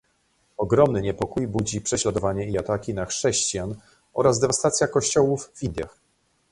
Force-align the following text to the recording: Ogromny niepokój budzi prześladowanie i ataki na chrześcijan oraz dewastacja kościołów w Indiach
Ogromny 0.57 1.01
niepokój 1.01 1.47
budzi 1.47 1.81
prześladowanie 1.81 2.45
i 2.49 2.57
ataki 2.57 2.93
na 2.93 3.05
chrześcijan 3.05 3.75
oraz 4.13 4.39
dewastacja 4.39 4.87
kościołów 4.87 5.51
w 5.53 5.63
Indiach 5.63 5.99